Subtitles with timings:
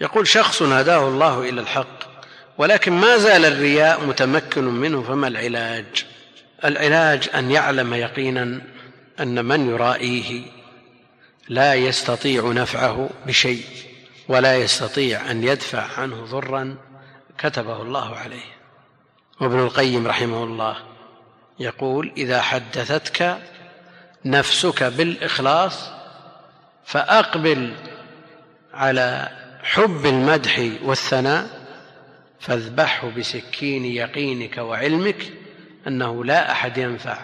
[0.00, 2.04] يقول شخص هداه الله إلى الحق
[2.58, 6.06] ولكن ما زال الرياء متمكن منه فما العلاج؟
[6.64, 8.60] العلاج أن يعلم يقينا
[9.20, 10.42] أن من يرائيه
[11.48, 13.64] لا يستطيع نفعه بشيء
[14.28, 16.76] ولا يستطيع أن يدفع عنه ضرا
[17.38, 18.54] كتبه الله عليه.
[19.40, 20.76] وابن القيم رحمه الله
[21.58, 23.38] يقول إذا حدثتك
[24.24, 25.90] نفسك بالإخلاص
[26.84, 27.74] فأقبل
[28.74, 29.28] على
[29.64, 31.46] حب المدح والثناء
[32.40, 35.32] فاذبحه بسكين يقينك وعلمك
[35.86, 37.18] أنه لا أحد ينفع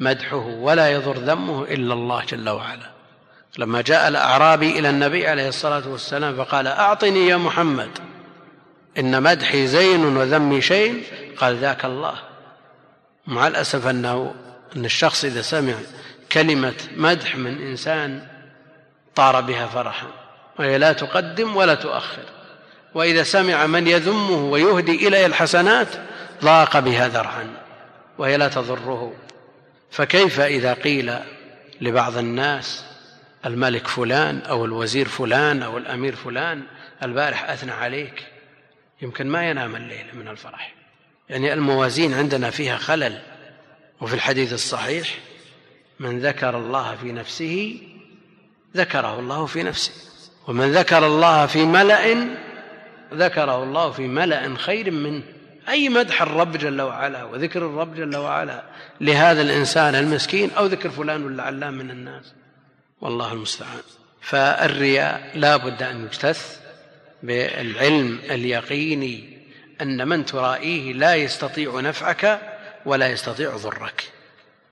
[0.00, 2.90] مدحه ولا يضر ذمه إلا الله جل وعلا.
[3.58, 7.90] لما جاء الأعرابي إلى النبي عليه الصلاة والسلام فقال أعطني يا محمد
[8.98, 11.02] إن مدحي زين وذمي شيء
[11.36, 12.14] قال ذاك الله.
[13.26, 14.34] مع الأسف أنه
[14.76, 15.74] أن الشخص إذا سمع
[16.32, 18.26] كلمة مدح من إنسان
[19.14, 20.23] طار بها فرحا.
[20.58, 22.22] وهي لا تقدم ولا تؤخر.
[22.94, 25.88] وإذا سمع من يذمه ويهدي إليه الحسنات
[26.42, 27.56] ضاق بها ذرعا
[28.18, 29.14] وهي لا تضره.
[29.90, 31.14] فكيف إذا قيل
[31.80, 32.84] لبعض الناس
[33.46, 36.62] الملك فلان أو الوزير فلان أو الأمير فلان
[37.02, 38.26] البارح أثنى عليك
[39.02, 40.74] يمكن ما ينام الليل من الفرح.
[41.28, 43.20] يعني الموازين عندنا فيها خلل
[44.00, 45.08] وفي الحديث الصحيح
[46.00, 47.80] من ذكر الله في نفسه
[48.76, 49.92] ذكره الله في نفسه.
[50.48, 52.26] ومن ذكر الله في ملأ
[53.14, 55.22] ذكره الله في ملأ خير منه
[55.68, 58.62] أي مدح الرب جل وعلا وذكر الرب جل وعلا
[59.00, 62.32] لهذا الإنسان المسكين أو ذكر فلان ولا علام من الناس.
[63.00, 63.82] والله المستعان.
[64.20, 66.60] فالرياء لا بد أن يجتث
[67.22, 69.38] بالعلم اليقيني
[69.80, 72.40] أن من ترائيه لا يستطيع نفعك
[72.86, 74.12] ولا يستطيع ضرك.